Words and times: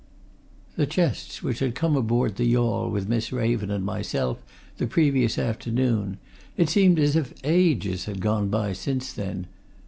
The 0.77 0.87
chests 0.87 1.43
which 1.43 1.59
had 1.59 1.75
come 1.75 1.95
aboard 1.95 2.37
the 2.37 2.45
yawl 2.45 2.89
with 2.89 3.07
Miss 3.07 3.31
Raven 3.31 3.69
and 3.69 3.85
myself 3.85 4.41
the 4.77 4.87
previous 4.87 5.37
afternoon 5.37 6.17
it 6.57 6.69
seemed 6.69 6.97
as 6.97 7.15
if 7.15 7.35
ages 7.43 8.05
had 8.05 8.19
gone 8.19 8.49
by 8.49 8.73
since 8.73 9.13
then! 9.13 9.45